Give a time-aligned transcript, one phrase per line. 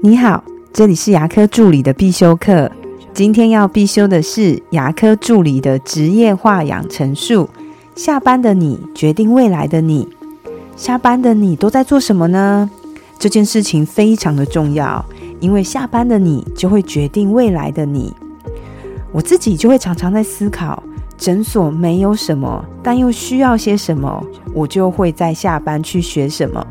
[0.00, 2.70] 你好，这里是牙科助理的必修课。
[3.12, 7.50] 今天要必修的是牙科助理的职业化养成术。
[7.96, 10.08] 下班的你决定未来的你。
[10.76, 12.70] 下班的你都在做什么呢？
[13.18, 15.04] 这件事情非常的重要，
[15.40, 18.14] 因为下班的你就会决定未来的你。
[19.10, 20.80] 我自己就会常常在思考，
[21.16, 24.24] 诊所没有什么，但又需要些什么，
[24.54, 26.64] 我就会在下班去学什么。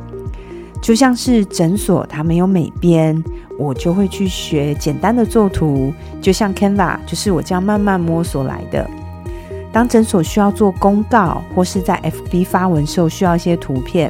[0.88, 3.22] 就像是诊所它没有美编，
[3.60, 5.94] 我就会去学简单的作图。
[6.22, 8.90] 就像 Canva，就是我这样慢慢摸索来的。
[9.70, 14.10] 当诊所需要做公告，或是在 FB 发文时候需要一些图片，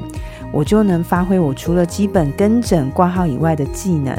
[0.52, 4.16] 我就能发挥我除了基本跟诊挂号以外的技能。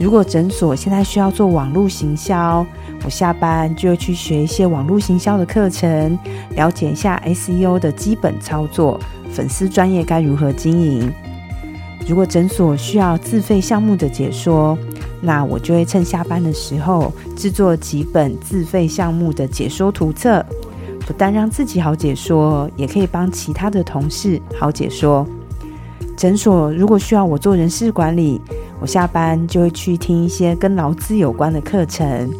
[0.00, 2.66] 如果诊所现在需要做网络行销，
[3.04, 6.18] 我下班就会去学一些网络行销的课程，
[6.56, 8.98] 了解一下 SEO 的基本操作，
[9.30, 11.12] 粉丝专业该如何经营。
[12.08, 14.76] 如果诊所需要自费项目的解说，
[15.20, 20.44] 那我就会趁下班的时候制作几本自费项目的解说图册，
[21.06, 25.26] 不但让自己好解说，也可以帮其他的同事好解说。
[26.16, 28.40] 诊所如果需要我做人事管理，
[28.80, 32.30] 我下班就会去听一些跟劳资有关的课程。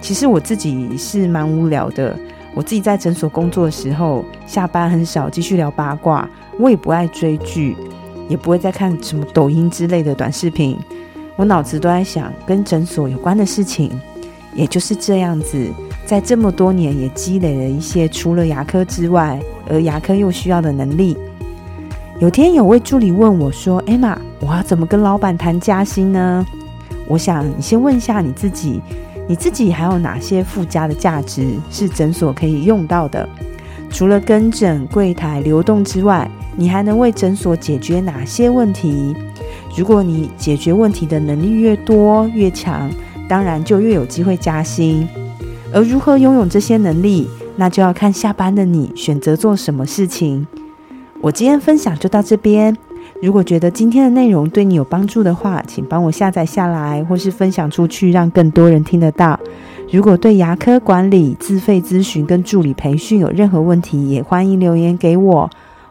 [0.00, 2.16] 其实我自己是蛮无聊的，
[2.54, 7.76] 我自己在诊所工作的时候，下班很少继续聊八卦，我也不爱追剧。
[8.32, 10.74] 也不会再看什么抖音之类的短视频，
[11.36, 13.90] 我脑子都在想跟诊所有关的事情。
[14.54, 15.70] 也就是这样子，
[16.06, 19.38] 在这么多年也积累了一些除了牙科之外，
[19.68, 21.14] 而牙科又需要的能力。
[22.20, 26.46] 有天有位助理问我说：“艾玛，我要怎么跟老板谈加薪呢？”
[27.06, 28.80] 我想你先问一下你自己，
[29.28, 33.28] 你自己还有哪些附加的价值是诊所可以用到的？
[33.90, 36.30] 除了跟诊、柜台流动之外。
[36.56, 39.14] 你还能为诊所解决哪些问题？
[39.76, 42.90] 如果你解决问题的能力越多越强，
[43.28, 45.08] 当然就越有机会加薪。
[45.72, 47.26] 而如何拥有这些能力，
[47.56, 50.46] 那就要看下班的你选择做什么事情。
[51.22, 52.76] 我今天分享就到这边。
[53.22, 59.38] 如果觉得今天的内容对你有帮助的话，请帮我下载下来，或是分享出去，让更多人听得到。
[59.90, 65.48] 如果对牙科管理、自费咨询跟助理培训有任何问题，也欢迎留言给我。